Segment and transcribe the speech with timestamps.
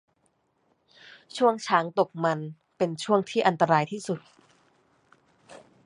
[1.37, 2.39] ช่วงช้างตกมัน
[2.77, 4.19] เป็นช่วงที่อันตรายที่สุด